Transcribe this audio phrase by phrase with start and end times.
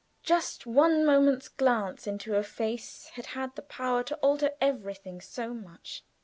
[0.23, 5.53] Just one moment's glance into a face had had the power to alter everything so
[5.53, 6.03] much.